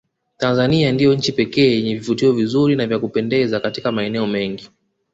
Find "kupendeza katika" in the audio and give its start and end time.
2.99-3.91